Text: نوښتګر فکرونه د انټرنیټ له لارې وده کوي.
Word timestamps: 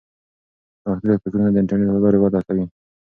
نوښتګر 0.83 1.15
فکرونه 1.23 1.49
د 1.51 1.55
انټرنیټ 1.61 1.89
له 1.93 1.99
لارې 2.03 2.17
وده 2.19 2.39
کوي. 2.47 2.65